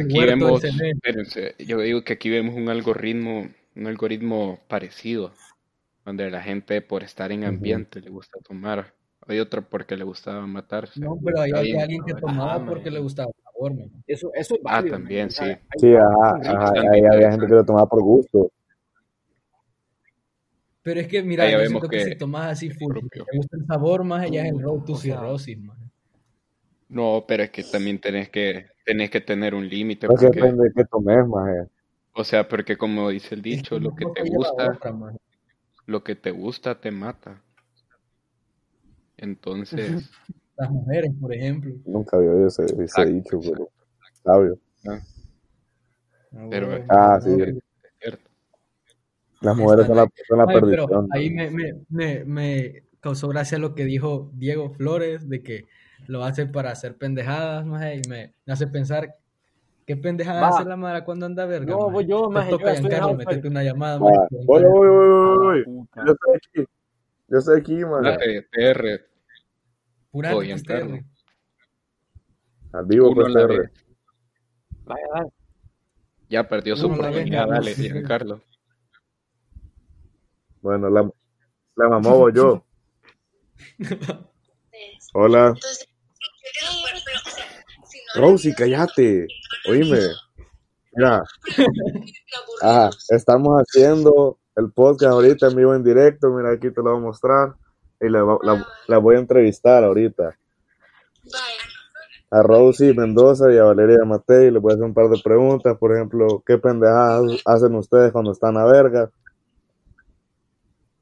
aquí 0.00 0.18
vemos, 0.18 0.64
espérense, 0.64 1.54
yo 1.58 1.78
digo 1.80 2.02
que 2.02 2.14
aquí 2.14 2.30
vemos 2.30 2.54
un 2.54 2.68
algoritmo, 2.68 3.48
un 3.76 3.86
algoritmo 3.86 4.60
parecido, 4.66 5.32
donde 6.06 6.30
la 6.30 6.42
gente 6.42 6.80
por 6.80 7.02
estar 7.02 7.30
en 7.32 7.44
ambiente 7.44 8.00
le 8.00 8.08
gusta 8.10 8.38
tomar, 8.42 8.94
hay 9.26 9.40
otro 9.40 9.62
porque 9.68 9.94
le 9.96 10.04
gustaba 10.04 10.46
matarse. 10.46 10.98
No, 11.00 11.18
pero 11.22 11.40
hay 11.42 11.52
bien. 11.62 11.80
alguien 11.80 12.02
que 12.06 12.14
tomaba 12.14 12.58
man. 12.58 12.66
porque 12.66 12.90
le 12.90 12.98
gustaba 12.98 13.28
el 13.28 13.42
sabor, 13.44 13.74
man. 13.74 13.90
Eso, 14.06 14.30
eso 14.34 14.54
es 14.54 14.60
Ah, 14.64 14.82
también, 14.82 15.30
sea, 15.30 15.44
sí. 15.46 15.50
hay- 15.52 15.78
Sí, 15.78 15.94
ajá, 15.94 16.36
hay- 16.42 16.56
ajá. 16.56 16.72
Ahí 16.92 17.00
había 17.04 17.30
gente 17.30 17.46
que 17.46 17.52
lo 17.54 17.64
tomaba 17.64 17.86
por 17.86 18.02
gusto. 18.02 18.50
Pero 20.82 21.00
es 21.00 21.08
que, 21.08 21.22
mira, 21.22 21.44
yo 21.50 21.58
vemos 21.58 21.70
siento 21.72 21.88
que, 21.90 21.98
que 21.98 22.04
si 22.04 22.16
tomas 22.16 22.46
así 22.52 22.70
full, 22.70 22.96
te 23.10 23.20
gusta 23.36 23.56
el 23.58 23.66
sabor, 23.66 24.04
más 24.04 24.30
ya 24.30 24.46
es 24.46 24.52
el 24.52 24.62
road 24.62 24.84
to 24.84 24.96
cirrhosis, 24.96 25.58
man. 25.58 25.76
No, 26.88 27.24
pero 27.26 27.42
es 27.44 27.50
que 27.50 27.64
también 27.64 28.00
tenés 28.00 28.28
que, 28.30 28.66
tenés 28.84 29.10
que 29.10 29.20
tener 29.20 29.54
un 29.54 29.68
límite, 29.68 30.08
Es 30.08 30.18
que 30.18 30.26
porque, 30.26 30.40
depende 30.40 30.64
de 30.64 30.72
qué 30.74 30.84
tomes, 30.86 31.24
maje. 31.28 31.68
o 32.12 32.22
sea, 32.22 32.46
porque 32.48 32.76
como 32.76 33.08
dice 33.08 33.34
el 33.34 33.40
dicho, 33.40 33.76
que 33.76 33.80
lo 33.80 33.94
que 33.94 34.04
te 34.06 34.22
gusta, 34.24 34.78
lo 35.86 36.04
que 36.04 36.14
te 36.14 36.30
gusta 36.30 36.80
te 36.80 36.92
mata. 36.92 37.42
Entonces, 39.18 40.08
Las 40.56 40.70
mujeres, 40.70 41.12
por 41.20 41.32
ejemplo. 41.34 41.72
Nunca 41.84 42.16
había 42.16 42.30
oído 42.30 42.46
ese, 42.46 42.64
ese 42.84 43.04
Exacto, 43.04 43.06
dicho, 43.06 43.40
pero 43.40 43.64
exacto. 43.64 43.72
sabio. 44.24 44.58
ah, 44.88 45.00
Ah, 46.34 46.46
pero. 46.48 46.68
Ah, 46.88 47.20
sí. 47.20 47.30
es 47.42 47.54
cierto. 48.00 48.30
Las 49.40 49.56
mujeres 49.56 49.86
son 49.88 49.96
la, 49.96 50.08
son 50.28 50.38
la 50.38 50.46
Ay, 50.46 50.56
pero 50.68 50.86
perdición. 50.86 51.08
ahí 51.10 51.30
me, 51.30 51.50
me, 51.50 51.74
me, 51.88 52.24
me 52.24 52.84
causó 53.00 53.28
gracia 53.28 53.58
lo 53.58 53.74
que 53.74 53.84
dijo 53.84 54.30
Diego 54.34 54.70
Flores, 54.74 55.28
de 55.28 55.42
que 55.42 55.66
lo 56.08 56.24
hace 56.24 56.46
para 56.46 56.72
hacer 56.72 56.96
pendejadas, 56.98 57.64
maje, 57.64 57.96
y 58.04 58.08
me, 58.08 58.34
me 58.44 58.52
hace 58.52 58.66
pensar 58.66 59.14
¿Qué 59.86 59.96
pendejada 59.96 60.42
Va. 60.42 60.48
hace 60.48 60.68
la 60.68 60.76
Mara 60.76 61.02
cuando 61.02 61.24
anda 61.24 61.46
verga? 61.46 61.70
No, 61.74 61.88
voy 61.90 62.04
yo, 62.06 62.28
maje, 62.28 62.50
yo 62.50 62.58
toca, 62.58 62.72
estoy 62.72 62.84
en 62.86 62.90
Giancarlo, 62.90 63.06
Housewife. 63.14 63.30
metete 63.30 63.48
una 63.48 63.62
llamada, 63.62 63.94
Ah, 63.96 64.00
maje. 64.00 64.44
voy, 64.44 64.62
voy, 64.64 64.88
voy, 64.88 65.08
voy, 65.08 65.38
voy. 65.38 65.64
Puta. 65.64 66.04
Yo 66.04 66.12
estoy 66.12 66.34
aquí. 66.36 66.70
Yo 67.28 67.38
estoy 67.38 67.60
aquí, 67.60 67.84
man. 67.86 68.02
PR. 68.50 69.00
Pura 70.10 70.30
que 70.38 70.44
Giancarlo. 70.44 70.94
esté, 70.96 71.06
Al 72.72 72.84
vivo, 72.84 73.14
PCR. 73.14 73.46
vez. 73.60 73.70
Vaya, 74.84 75.06
dale. 75.14 75.30
Ya 76.28 76.46
perdió 76.48 76.76
su 76.76 76.86
oportunidad, 76.92 77.48
Carlos. 77.48 77.64
dale, 77.64 77.74
Giancarlo. 77.74 78.40
Bueno, 80.60 80.90
la, 80.90 81.10
la 81.76 81.88
mamá 81.88 82.10
voy 82.12 82.32
yo. 82.34 82.62
Hola. 85.14 85.46
Entonces, 85.48 85.88
yo 85.88 86.50
tengo 86.60 86.82
pero, 86.84 86.98
pero, 87.06 87.18
o 87.26 87.30
sea, 87.30 87.44
si 87.86 87.97
no 87.97 87.97
Rosy, 88.14 88.54
cállate. 88.54 89.26
Oíme. 89.68 90.00
Mira, 90.92 91.22
ajá, 91.22 91.24
aburrimos. 92.86 93.06
estamos 93.10 93.60
haciendo 93.62 94.38
el 94.56 94.72
podcast 94.72 95.12
ahorita 95.12 95.46
en 95.48 95.56
vivo 95.56 95.74
en 95.74 95.84
directo. 95.84 96.30
Mira, 96.30 96.50
aquí 96.52 96.70
te 96.70 96.82
lo 96.82 96.90
voy 96.92 96.96
a 96.98 97.02
mostrar. 97.02 97.54
Y 98.00 98.08
la, 98.08 98.22
va- 98.22 98.38
la- 98.42 98.66
la 98.86 98.98
voy 98.98 99.16
a 99.16 99.18
entrevistar 99.20 99.84
ahorita. 99.84 100.36
A 102.30 102.42
Rosy 102.42 102.92
Mendoza 102.94 103.52
y 103.52 103.58
a 103.58 103.64
Valeria 103.64 104.04
Matei. 104.04 104.50
Les 104.50 104.60
voy 104.60 104.72
a 104.72 104.74
hacer 104.74 104.84
un 104.84 104.94
par 104.94 105.08
de 105.08 105.20
preguntas. 105.22 105.76
Por 105.78 105.94
ejemplo, 105.94 106.42
¿qué 106.46 106.58
pendejadas 106.58 107.40
hacen 107.44 107.74
ustedes 107.74 108.12
cuando 108.12 108.32
están 108.32 108.56
a 108.56 108.64
verga? 108.64 109.10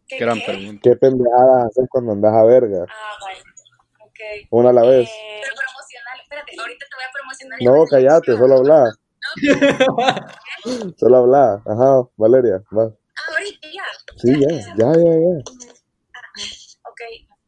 ¿Qué, 0.09 0.19
Gran 0.19 0.39
qué? 0.39 0.45
pregunta. 0.47 0.81
¿Qué 0.83 0.97
pendejadas 0.97 1.67
haces 1.67 1.87
cuando 1.91 2.13
andas 2.13 2.33
a 2.35 2.45
verga? 2.45 2.85
Ah. 2.89 3.13
Una 4.51 4.71
a 4.71 4.73
la 4.73 4.83
vez. 4.83 5.09
Eh, 5.09 5.41
pero 5.43 5.55
promocional, 5.57 6.21
espérate, 6.23 6.53
ahorita 6.59 6.87
te 6.91 6.96
promocionar. 7.39 7.59
No, 7.63 7.87
cállate, 7.87 8.37
solo 8.37 8.57
habla. 8.57 8.93
Solo 10.99 11.17
habla. 11.17 11.63
Ajá, 11.67 12.09
Valeria, 12.17 12.63
va. 12.77 12.85
Ah, 12.85 13.23
ahorita 13.31 13.69
ya. 13.73 13.85
Sí, 14.17 14.41
ya, 14.41 14.49
ya, 14.49 14.93
ya, 14.93 14.93
ya. 14.95 15.39
Ok. 16.85 17.01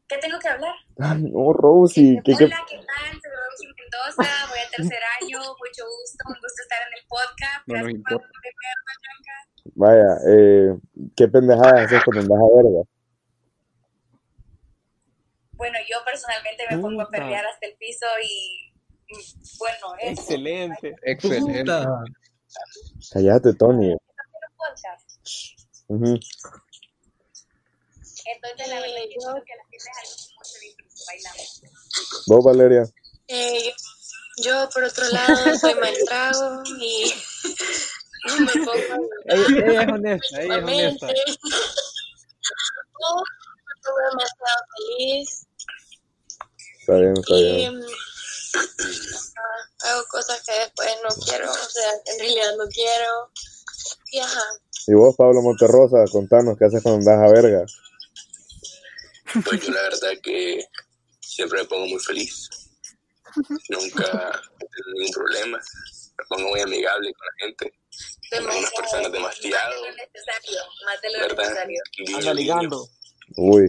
¿Qué 0.09 0.19
tengo 0.19 0.39
que 0.39 0.49
hablar? 0.49 0.75
Ay, 0.99 1.23
no, 1.23 1.53
Rosy, 1.53 2.19
¿qué, 2.25 2.35
qué? 2.37 2.45
Hola, 2.45 2.65
¿qué 2.69 2.77
tal? 2.77 3.21
Soy 3.21 3.31
Rosy 3.31 3.67
Mendoza, 3.67 4.47
voy 4.49 4.59
a 4.59 4.71
tercer 4.77 5.03
año, 5.21 5.39
mucho 5.39 5.85
gusto, 5.85 6.25
un 6.29 6.35
gusto 6.41 6.63
estar 6.63 6.79
en 6.87 6.95
el 6.99 7.07
podcast. 7.09 7.67
No 7.67 7.75
Gracias 7.75 8.03
por 8.09 8.21
Blanca. 9.05 9.35
Vaya, 9.75 10.11
eh, 10.29 10.79
¿qué 11.15 11.29
pendejadas 11.29 11.85
haces 11.85 12.05
cuando 12.05 12.23
andas 12.23 12.39
a 12.39 12.57
verga? 12.57 12.83
Bueno, 15.53 15.79
yo 15.91 15.99
personalmente 16.05 16.65
me 16.71 16.79
pongo 16.79 17.03
a 17.03 17.11
perrear 17.11 17.45
hasta 17.45 17.67
el 17.67 17.75
piso 17.77 18.07
y, 18.23 18.68
bueno, 19.59 19.95
eso. 20.01 20.21
Excelente. 20.21 20.95
Excelente. 21.03 21.61
Puta. 21.61 22.05
Cállate, 23.13 23.55
Tony. 23.55 23.93
Un 23.93 23.99
podcast. 24.57 25.09
Ujú. 25.89 26.19
Entonces, 28.31 28.69
la 28.69 28.81
verdad 28.81 28.99
es 28.99 29.07
que 29.07 29.15
yo 29.15 29.31
creo 29.33 29.45
que 29.45 29.57
la 29.57 29.65
gente 29.71 29.77
es 29.77 30.35
mucho 30.37 30.59
disfrute 30.61 30.95
bailando. 31.07 31.43
¿Vos, 32.27 32.45
Valeria? 32.45 32.83
Eh, 33.29 33.73
yo, 34.45 34.69
por 34.73 34.85
otro 34.85 35.09
lado, 35.09 35.59
soy 35.59 35.75
mal 35.75 35.95
trago 36.07 36.63
y 36.81 37.13
me 38.41 38.53
pongo 38.65 38.73
Ella, 39.27 39.67
ella 39.67 39.83
es 39.83 39.89
honesta, 39.93 40.43
ella 40.43 40.57
es 40.57 40.63
honesta. 40.63 41.07
Estuve 41.09 41.41
demasiado 44.11 44.61
feliz 44.77 45.49
Está 46.81 46.95
bien, 46.95 47.15
está 47.19 47.35
y 47.35 47.57
bien. 47.57 47.81
Ah, 48.55 49.91
hago 49.91 50.05
cosas 50.11 50.43
que 50.45 50.53
después 50.53 50.89
no 51.03 51.09
quiero, 51.25 51.51
o 51.51 51.55
sea, 51.55 51.91
en 52.07 52.19
realidad 52.19 52.57
no 52.57 52.69
quiero. 52.69 53.31
Y 54.11 54.19
ajá, 54.21 54.45
¿Y 54.89 54.95
vos, 54.95 55.15
Pablo 55.17 55.43
Monterrosa? 55.43 55.99
Contanos, 56.11 56.57
¿qué 56.59 56.65
haces 56.65 56.83
cuando 56.83 57.11
andas 57.11 57.29
a 57.29 57.33
verga? 57.33 57.67
Pues 59.45 59.61
yo 59.61 59.71
la 59.71 59.83
verdad 59.83 60.13
que 60.23 60.65
siempre 61.21 61.61
me 61.61 61.69
pongo 61.69 61.87
muy 61.87 62.01
feliz. 62.01 62.49
Nunca 63.69 64.41
he 64.59 64.67
tenido 64.67 64.93
ningún 64.95 65.13
problema. 65.13 65.59
Me 65.59 66.25
pongo 66.31 66.49
muy 66.49 66.61
amigable 66.61 67.13
con 67.13 67.27
la 67.27 67.47
gente. 67.47 67.75
Con 68.31 68.49
algunas 68.49 68.71
personas 68.73 69.13
demasiado, 69.13 69.83
más 69.83 69.83
de 69.83 69.91
lo 69.91 69.97
necesario, 70.07 70.61
más 70.87 71.03
de 71.03 71.11
lo 71.11 71.19
¿verdad? 71.21 71.45
necesario. 71.45 71.83
Anda 72.17 72.35
ligando. 72.35 72.89
Uy, 73.37 73.69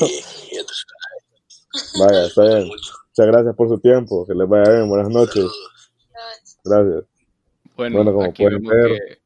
Y, 0.00 0.56
y 0.56 0.66
vaya, 1.98 2.26
está 2.26 2.42
bien. 2.44 2.70
Muchas 3.16 3.26
gracias 3.32 3.54
por 3.56 3.68
su 3.68 3.78
tiempo. 3.78 4.26
Que 4.26 4.34
les 4.34 4.48
vaya 4.48 4.70
bien. 4.72 4.88
Buenas 4.88 5.08
noches. 5.10 5.44
Gracias. 6.64 7.04
Bueno, 7.76 7.96
Bueno, 7.96 8.12
como 8.12 8.24
aquí 8.24 8.42
pueden 8.44 8.62
vemos 8.62 8.72
ver. 8.74 8.90
que, 9.08 9.18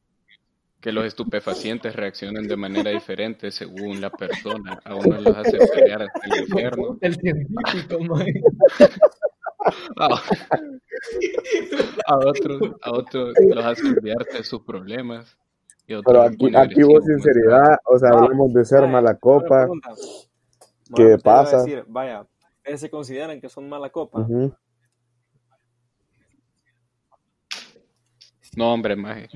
que 0.80 0.92
los 0.92 1.04
estupefacientes 1.04 1.94
reaccionan 1.94 2.46
de 2.48 2.56
manera 2.56 2.90
diferente 2.90 3.50
según 3.50 4.00
la 4.00 4.10
persona. 4.10 4.78
A 4.84 4.94
unos 4.96 5.22
los 5.22 5.36
hace 5.36 5.58
pelear 5.72 6.02
hasta 6.02 6.20
el 6.26 6.40
infierno. 6.42 6.98
El 7.00 7.14
científico. 7.14 7.98
A, 9.98 10.06
a 12.06 12.16
otros, 12.18 12.60
a 12.82 12.90
otros 12.92 13.34
los 13.40 13.64
hace 13.64 13.82
olvidarse 13.88 14.38
de 14.38 14.44
sus 14.44 14.62
problemas. 14.62 15.36
Y 15.88 15.94
otros 15.94 16.12
Pero 16.12 16.22
aquí, 16.22 16.56
aquí 16.56 16.84
hubo 16.84 17.00
sinceridad. 17.02 17.78
O 17.84 17.98
sea, 17.98 18.10
Ah, 18.12 18.18
hablamos 18.18 18.52
de 18.52 18.64
ser 18.64 18.86
mala 18.88 19.14
copa. 19.16 19.68
¿Qué 20.94 21.16
pasa? 21.22 21.58
decir, 21.58 21.84
vaya, 21.88 22.24
¿ustedes 22.66 22.80
se 22.80 22.90
consideran 22.90 23.40
que 23.40 23.48
son 23.48 23.68
mala 23.68 23.90
copa? 23.90 24.26
No, 28.56 28.72
hombre, 28.72 28.96
maje. 28.96 29.28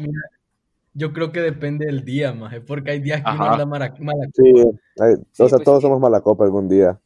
Yo 0.94 1.12
creo 1.12 1.30
que 1.30 1.40
depende 1.40 1.86
del 1.86 2.04
día, 2.04 2.32
maje, 2.32 2.60
porque 2.60 2.90
hay 2.90 3.00
días 3.00 3.22
que 3.22 3.30
uno 3.30 3.44
anda 3.44 3.64
mara- 3.66 3.94
mala 4.00 4.24
Sí, 4.34 4.52
copa. 4.52 4.78
hay- 4.98 5.14
Sí, 5.30 5.42
o 5.44 5.48
sea, 5.48 5.58
pues 5.58 5.64
todos 5.64 5.78
sí. 5.78 5.82
somos 5.82 6.00
mala 6.00 6.20
copa 6.20 6.44
algún 6.44 6.68
día. 6.68 6.98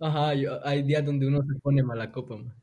Ajá, 0.00 0.34
yo- 0.34 0.58
hay 0.66 0.82
días 0.82 1.04
donde 1.04 1.28
uno 1.28 1.42
se 1.42 1.54
pone 1.60 1.82
mala 1.84 2.10
copa, 2.10 2.36
maje. 2.36 2.58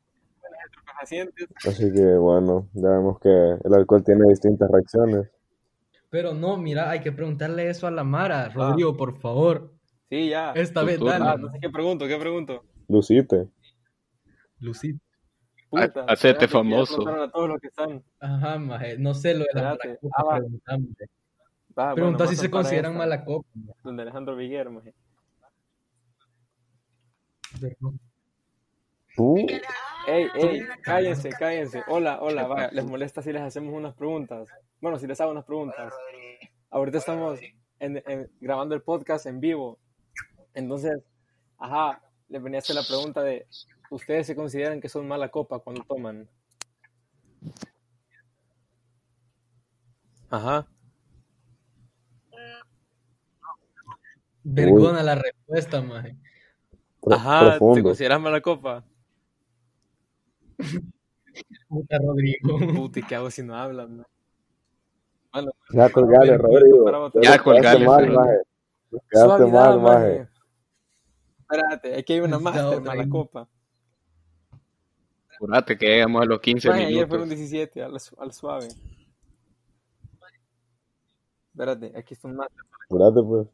Así 1.65 1.93
que 1.93 2.17
bueno, 2.17 2.67
ya 2.73 2.89
vemos 2.89 3.19
que 3.21 3.29
el 3.29 3.73
alcohol 3.73 4.03
tiene 4.03 4.25
distintas 4.27 4.69
reacciones. 4.69 5.29
Pero 6.09 6.33
no, 6.33 6.57
mira, 6.57 6.89
hay 6.89 6.99
que 6.99 7.13
preguntarle 7.13 7.69
eso 7.69 7.87
a 7.87 7.91
la 7.91 8.03
Mara. 8.03 8.45
Ah. 8.47 8.49
Rodrigo, 8.49 8.97
por 8.97 9.17
favor. 9.21 9.71
Sí, 10.09 10.27
ya. 10.29 10.51
Esta 10.53 10.83
vez 10.83 10.99
dale, 10.99 11.13
Ah, 11.15 11.19
maje. 11.19 11.35
entonces, 11.35 11.61
¿qué 11.61 11.69
pregunto? 11.69 12.05
¿Qué 12.07 12.17
pregunto? 12.17 12.63
Lucite. 12.89 13.47
Lucito. 14.59 14.99
Ha- 15.71 15.87
Puta, 15.87 16.47
famoso. 16.47 17.07
a 17.07 17.31
todos 17.31 17.47
los 17.49 17.59
que 17.61 17.67
están. 17.67 18.03
Ajá, 18.19 18.57
maje. 18.57 18.97
No 18.97 19.13
sé 19.13 19.33
lo 19.35 19.45
de 19.45 19.61
la 19.61 19.73
Espérate. 19.73 19.87
mala 19.87 19.99
copa. 20.01 20.15
Ah, 20.17 20.23
va. 20.25 20.37
preguntame. 20.37 20.87
Va, 21.77 21.93
Pregunta 21.93 22.17
bueno, 22.17 22.29
si 22.31 22.35
se 22.35 22.49
consideran 22.51 22.91
esta, 22.93 22.97
mala 22.97 23.23
copa. 23.23 23.47
maje. 23.53 23.79
Donde 23.83 24.01
Alejandro 24.01 24.35
Viguero, 24.35 24.71
maje. 24.71 24.93
Ey, 30.07 30.27
ey, 30.33 30.61
cállense, 30.81 31.29
cállense. 31.29 31.83
Hola, 31.87 32.19
hola, 32.21 32.47
vaya. 32.47 32.69
¿Les 32.71 32.85
molesta 32.85 33.21
si 33.21 33.31
les 33.31 33.41
hacemos 33.41 33.73
unas 33.73 33.93
preguntas? 33.93 34.49
Bueno, 34.81 34.97
si 34.97 35.07
les 35.07 35.19
hago 35.21 35.31
unas 35.31 35.45
preguntas. 35.45 35.93
Ahorita 36.71 36.97
estamos 36.99 37.39
en- 37.79 38.01
en- 38.07 38.31
grabando 38.39 38.75
el 38.75 38.81
podcast 38.81 39.25
en 39.25 39.39
vivo. 39.39 39.77
Entonces, 40.53 41.03
ajá, 41.57 42.01
les 42.29 42.41
venía 42.41 42.59
a 42.59 42.61
hacer 42.61 42.75
la 42.75 42.83
pregunta 42.83 43.21
de, 43.21 43.45
¿ustedes 43.89 44.27
se 44.27 44.35
consideran 44.35 44.79
que 44.81 44.89
son 44.89 45.07
mala 45.07 45.29
copa 45.29 45.59
cuando 45.59 45.83
toman? 45.83 46.27
Ajá. 50.29 50.67
Vergona 54.43 55.03
la 55.03 55.15
respuesta, 55.15 55.81
maje. 55.81 56.15
Ajá, 57.11 57.39
¿te 57.53 57.57
profundo. 57.57 57.83
consideras 57.89 58.21
mala 58.21 58.41
copa? 58.41 58.83
Puta 61.67 61.97
Rodrigo. 61.99 62.57
Puti, 62.75 63.01
¿qué 63.03 63.15
hago 63.15 63.31
si 63.31 63.41
no 63.43 63.55
hablan? 63.55 63.97
no? 63.97 64.05
Bueno, 65.31 65.51
Ya 65.71 65.89
colgale, 65.91 66.37
Rodrigo. 66.37 67.11
Ya 67.21 67.39
colgale, 67.39 67.85
mal, 67.85 68.09
maje. 68.11 68.37
Quedaste 68.91 69.19
Suavidad, 69.37 69.51
mal, 69.51 69.79
maje. 69.79 70.19
maje. 70.19 70.29
Espérate, 71.49 71.97
aquí 71.97 72.13
hay 72.13 72.19
una 72.19 72.37
otra 72.37 72.79
mala 72.79 73.07
copa. 73.09 73.47
Jurate 75.39 75.77
que 75.77 75.85
llegamos 75.87 76.21
a 76.21 76.25
los 76.25 76.39
15 76.41 76.67
Maje, 76.69 76.85
ayer 76.85 77.07
fueron 77.07 77.29
minutos. 77.29 77.49
17, 77.49 77.83
al, 77.83 77.97
al 78.19 78.33
suave. 78.33 78.67
Espérate, 81.53 81.93
aquí 81.97 82.13
está 82.13 82.27
un 82.27 82.35
máster. 82.35 82.61
Espérate, 82.89 83.21
pues. 83.23 83.47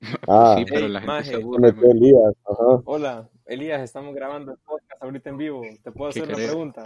Ah, 0.28 0.56
Sí, 0.58 0.64
pero 0.68 0.88
la 0.88 1.00
gente 1.00 1.06
maje. 1.12 1.30
se 1.30 1.34
aburre. 1.36 1.68
Elías. 1.90 2.34
Ajá. 2.44 2.82
Hola, 2.84 3.28
Elías, 3.46 3.80
estamos 3.80 4.14
grabando 4.14 4.52
el 4.52 4.58
podcast 4.58 5.02
ahorita 5.02 5.30
en 5.30 5.36
vivo. 5.38 5.62
¿Te 5.82 5.90
puedo 5.90 6.12
¿Qué 6.12 6.20
hacer 6.20 6.28
una 6.28 6.34
querés? 6.34 6.50
pregunta? 6.50 6.84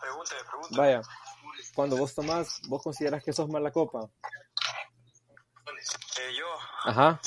Pregúntale, 0.00 0.40
pregúntale. 0.50 0.76
Vaya, 0.76 1.00
cuando 1.74 1.96
vos 1.96 2.14
tomás, 2.14 2.60
¿vos 2.68 2.82
consideras 2.82 3.24
que 3.24 3.32
sos 3.32 3.48
mala 3.48 3.70
copa? 3.72 4.08
Eh, 5.66 6.34
yo, 6.38 6.44
Ajá. 6.84 7.18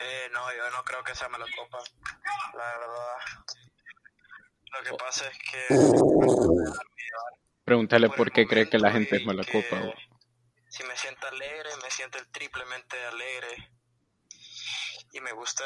Eh, 0.00 0.28
no, 0.32 0.40
yo 0.56 0.70
no 0.70 0.82
creo 0.84 1.02
que 1.04 1.14
sea 1.14 1.28
mala 1.28 1.46
copa. 1.56 1.78
La 2.54 2.64
verdad. 2.78 3.16
Lo 4.72 4.82
que 4.90 4.96
pasa 5.02 5.24
es 5.28 5.38
que 5.38 5.66
Pregúntale 7.64 8.08
por 8.10 8.30
qué 8.32 8.46
cree 8.46 8.68
que 8.68 8.78
la 8.78 8.90
gente 8.92 9.16
es 9.16 9.24
mala 9.26 9.42
copa. 9.44 9.80
güey. 9.80 9.94
si 10.68 10.82
me 10.84 10.96
siento 10.96 11.26
alegre, 11.26 11.70
me 11.82 11.90
siento 11.90 12.18
el 12.18 12.28
triplemente 12.30 12.96
alegre. 13.06 13.70
Y 15.12 15.20
me 15.20 15.32
gusta 15.32 15.64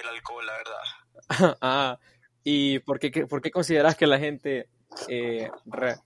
el 0.00 0.08
alcohol, 0.08 0.46
la 0.46 0.52
verdad. 0.52 0.82
ah, 1.60 1.98
¿y 2.44 2.78
por 2.80 2.98
qué, 3.00 3.10
qué- 3.10 3.26
por 3.26 3.42
qué 3.42 3.50
consideras 3.50 3.96
que 3.96 4.06
la 4.06 4.18
gente 4.18 4.68
eh, 5.08 5.50
re- 5.66 5.98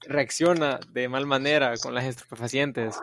reacciona 0.00 0.80
de 0.88 1.08
mal 1.08 1.26
manera 1.26 1.74
con 1.76 1.94
las 1.94 2.04
estupefacientes? 2.04 2.98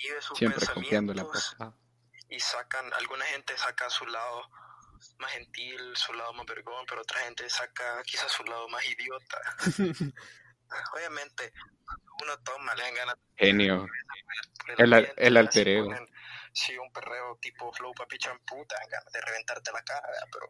Que 0.00 0.06
inhibe 0.08 0.22
sus 0.22 0.38
Siempre 0.38 0.66
copiando 0.68 1.12
la 1.14 1.22
pensamientos 1.24 1.54
papá. 1.56 1.76
y 2.28 2.40
sacan, 2.40 2.92
alguna 2.94 3.24
gente 3.26 3.56
saca 3.58 3.90
su 3.90 4.06
lado 4.06 4.42
más 5.18 5.32
gentil, 5.32 5.96
su 5.96 6.12
lado 6.14 6.32
más 6.34 6.46
vergón, 6.46 6.84
pero 6.88 7.02
otra 7.02 7.20
gente 7.20 7.48
saca 7.50 8.02
quizás 8.04 8.30
su 8.32 8.44
lado 8.44 8.68
más 8.68 8.84
idiota. 8.86 9.40
Obviamente, 10.94 11.52
cuando 11.84 12.12
uno 12.22 12.38
toma, 12.44 12.74
le 12.74 12.82
dan 12.82 12.94
ganas 12.94 13.16
Genio. 13.36 13.86
de 14.76 14.84
El, 14.84 15.12
el 15.16 15.36
alter 15.36 15.68
ego. 15.68 15.88
ponen, 15.90 16.08
sí, 16.52 16.76
un 16.78 16.92
perreo 16.92 17.36
tipo 17.40 17.72
flow 17.72 17.92
papi 17.94 18.18
champú, 18.18 18.64
te 18.66 18.74
dan 18.76 18.88
ganas 18.88 19.12
de 19.12 19.20
reventarte 19.20 19.72
la 19.72 19.82
cara, 19.82 20.08
pero 20.32 20.46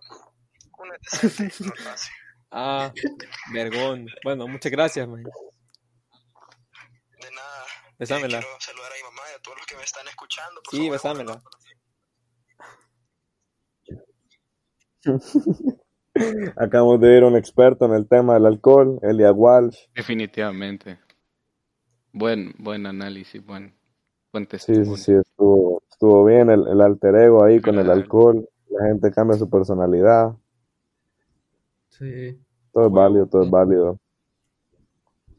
uno 0.79 0.95
es 0.95 1.01
decente, 1.23 1.57
no 1.65 1.75
lo 1.85 1.91
hace. 1.91 2.11
Ah, 2.51 2.93
vergón. 3.53 4.07
Bueno, 4.25 4.47
muchas 4.49 4.73
gracias, 4.73 5.07
man. 5.09 5.23
De 5.23 5.31
nada. 7.31 7.65
Besámela. 8.01 8.39
Eh, 8.39 8.41
quiero 8.41 8.61
saludar 8.61 8.91
a 8.93 8.97
mi 8.97 9.03
mamá 9.05 9.23
y 9.31 9.39
a 9.39 9.43
todos 9.43 9.59
los 9.59 9.67
que 9.67 9.77
me 9.77 9.85
están 9.85 10.09
escuchando. 10.09 10.61
Por 10.63 10.73
Sí, 10.73 10.79
favor, 10.79 10.93
besámela. 10.93 11.43
Acabamos 16.57 17.01
de 17.01 17.09
ver 17.09 17.23
a 17.23 17.27
un 17.29 17.37
experto 17.37 17.85
en 17.87 17.93
el 17.93 18.09
tema 18.09 18.35
del 18.35 18.47
alcohol, 18.47 18.99
Elia 19.03 19.33
Walsh. 19.33 19.79
Definitivamente. 19.95 20.99
Buen, 22.13 22.55
buen 22.59 22.87
análisis, 22.87 23.45
buen, 23.45 23.75
buen 24.33 24.47
Sí, 24.57 24.75
sí, 24.75 24.83
testimonio. 24.83 24.97
sí, 24.97 25.13
estuvo, 25.13 25.83
estuvo 25.91 26.25
bien 26.25 26.51
el, 26.51 26.67
el 26.69 26.81
alter 26.81 27.15
ego 27.17 27.45
ahí 27.45 27.61
con 27.61 27.79
el 27.79 27.91
alcohol. 27.91 28.49
La 28.69 28.87
gente 28.87 29.11
cambia 29.11 29.37
su 29.39 29.49
personalidad. 29.51 30.35
Sí, 31.89 32.41
Todo 32.73 32.87
es 32.87 32.93
válido, 32.93 33.27
todo 33.29 33.45
es 33.45 33.51
válido. 33.51 33.99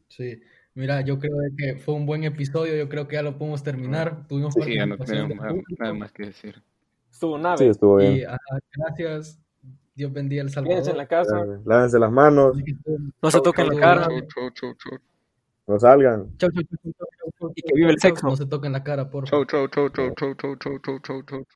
sí. 0.08 0.40
Mira, 0.74 1.02
yo 1.02 1.18
creo 1.18 1.36
que 1.56 1.76
fue 1.76 1.94
un 1.94 2.06
buen 2.06 2.24
episodio, 2.24 2.74
yo 2.74 2.88
creo 2.88 3.06
que 3.06 3.16
ya 3.16 3.22
lo 3.22 3.36
podemos 3.36 3.62
terminar. 3.62 4.26
Tuvimos 4.26 4.54
Sí, 4.54 4.74
ya 4.74 4.86
no 4.86 4.96
participación 4.96 5.28
tenemos 5.38 5.64
nada, 5.78 5.94
más 5.94 6.12
que 6.12 6.26
decir. 6.26 6.62
Estuvo 7.10 7.36
nave. 7.38 7.58
Sí, 7.58 7.66
estuvo 7.66 7.96
bien. 7.96 8.16
Y 8.16 8.22
ajá, 8.24 8.38
gracias. 8.76 9.38
Dios 9.94 10.10
bendiga 10.10 10.42
El 10.42 10.48
Quédense 10.48 10.70
en 10.70 10.82
Salvador. 10.84 10.96
la 10.96 11.06
casa. 11.06 11.46
Lávense 11.66 11.98
las 11.98 12.10
manos, 12.10 12.56
No 13.20 13.30
se 13.30 13.40
toquen 13.42 13.68
la 13.68 13.78
cara. 13.78 14.08
Chau, 14.08 14.50
chau, 14.54 14.74
chau, 14.74 14.98
no 15.66 15.78
salgan. 15.78 16.36
Chau, 16.38 16.50
chau, 16.50 16.62
chau, 16.62 16.78
chau, 16.80 16.92
chau, 16.92 17.30
chau, 17.38 17.52
Y 17.54 17.62
que 17.62 17.74
vive 17.74 17.90
el 17.90 18.00
sexo. 18.00 18.26
No 18.26 18.36
se 18.36 18.46
toquen 18.46 18.72
la 18.72 18.82
cara, 18.82 19.10
por 19.10 19.24
Chau, 19.24 19.44
chau, 19.44 19.68
chau, 19.68 19.90
chau, 19.90 20.14
chau, 20.14 20.34
chau, 20.34 20.56
chau, 20.56 20.78
chau, 20.78 20.98
chau, 21.00 21.22
chau. 21.22 21.46